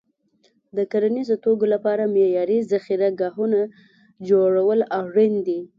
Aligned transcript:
د 0.77 0.79
کرنیزو 0.91 1.35
توکو 1.43 1.65
لپاره 1.73 2.11
معیاري 2.15 2.57
ذخیره 2.71 3.09
ګاهونه 3.19 3.59
جوړول 4.29 4.79
اړین 4.99 5.33
دي. 5.47 5.59